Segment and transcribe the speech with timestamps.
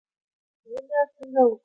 [0.69, 1.53] وینا څنګه وکړو؟